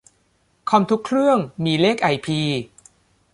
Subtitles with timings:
[0.69, 2.39] คอมทุกเครื่องมีเลขไอพี